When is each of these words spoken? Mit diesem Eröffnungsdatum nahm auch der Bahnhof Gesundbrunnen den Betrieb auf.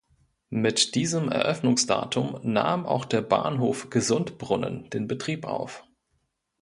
Mit 0.49 0.95
diesem 0.95 1.29
Eröffnungsdatum 1.31 2.39
nahm 2.41 2.87
auch 2.87 3.05
der 3.05 3.21
Bahnhof 3.21 3.91
Gesundbrunnen 3.91 4.89
den 4.89 5.07
Betrieb 5.07 5.45
auf. 5.45 5.83